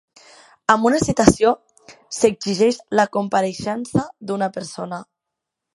Amb 0.75 0.87
una 0.89 1.01
"citació" 1.03 1.51
s'exigeix 2.21 2.81
la 3.01 3.07
compareixença 3.19 4.09
d'una 4.31 4.53
persona. 4.59 5.03